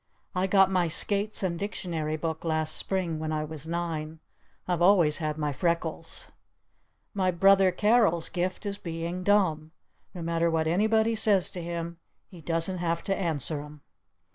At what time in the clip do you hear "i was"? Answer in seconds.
3.31-3.67